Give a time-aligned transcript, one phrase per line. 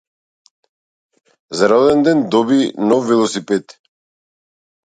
[1.59, 2.59] За роденден доби
[2.89, 3.65] нов велосипед.